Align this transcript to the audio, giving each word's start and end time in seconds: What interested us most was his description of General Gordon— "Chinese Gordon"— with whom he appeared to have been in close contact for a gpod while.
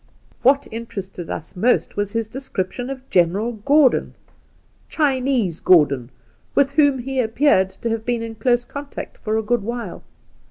What 0.41 0.67
interested 0.71 1.29
us 1.29 1.55
most 1.55 1.95
was 1.95 2.13
his 2.13 2.27
description 2.27 2.89
of 2.89 3.07
General 3.11 3.51
Gordon— 3.51 4.15
"Chinese 4.97 5.59
Gordon"— 5.59 6.09
with 6.55 6.71
whom 6.71 6.97
he 6.97 7.19
appeared 7.19 7.69
to 7.69 7.89
have 7.91 8.03
been 8.03 8.23
in 8.23 8.33
close 8.33 8.65
contact 8.65 9.19
for 9.19 9.37
a 9.37 9.43
gpod 9.43 9.59
while. 9.61 10.03